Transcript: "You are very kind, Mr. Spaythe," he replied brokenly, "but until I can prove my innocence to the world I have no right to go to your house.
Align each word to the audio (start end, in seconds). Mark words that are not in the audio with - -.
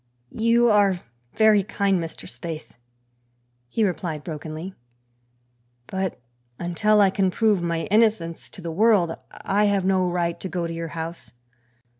"You 0.33 0.67
are 0.67 1.01
very 1.35 1.61
kind, 1.61 1.99
Mr. 2.03 2.27
Spaythe," 2.27 2.71
he 3.69 3.83
replied 3.85 4.23
brokenly, 4.23 4.73
"but 5.85 6.19
until 6.57 7.01
I 7.01 7.11
can 7.11 7.29
prove 7.29 7.61
my 7.61 7.81
innocence 7.91 8.49
to 8.49 8.63
the 8.63 8.71
world 8.71 9.15
I 9.31 9.65
have 9.65 9.85
no 9.85 10.09
right 10.09 10.39
to 10.39 10.49
go 10.49 10.65
to 10.65 10.73
your 10.73 10.87
house. 10.97 11.33